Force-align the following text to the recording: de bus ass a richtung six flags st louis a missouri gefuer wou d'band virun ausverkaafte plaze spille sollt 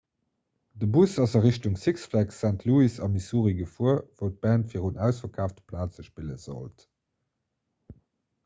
de 0.79 0.87
bus 0.93 1.11
ass 1.23 1.35
a 1.37 1.41
richtung 1.41 1.75
six 1.85 1.97
flags 2.13 2.39
st 2.41 2.59
louis 2.69 2.93
a 3.05 3.09
missouri 3.17 3.53
gefuer 3.59 3.99
wou 4.17 4.33
d'band 4.39 4.73
virun 4.73 4.99
ausverkaafte 5.09 5.65
plaze 5.69 6.07
spille 6.09 6.39
sollt 6.47 6.87